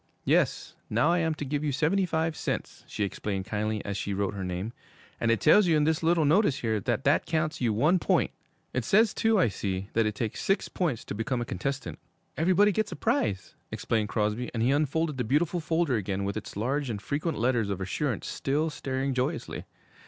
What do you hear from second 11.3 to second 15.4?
a contestant.' 'Everybody gets a prize,' explained Crosby; and he unfolded the